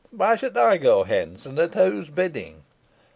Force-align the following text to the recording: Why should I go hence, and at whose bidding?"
Why 0.09 0.35
should 0.35 0.57
I 0.57 0.77
go 0.77 1.03
hence, 1.03 1.45
and 1.45 1.59
at 1.59 1.75
whose 1.75 2.09
bidding?" 2.09 2.63